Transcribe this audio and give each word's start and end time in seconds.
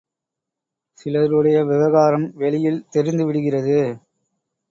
சிலருடைய 0.99 1.57
விவகாரம் 1.63 2.25
வெளியில் 2.35 2.81
தெரிந்து 2.89 3.25
விடுகிறது. 3.25 3.77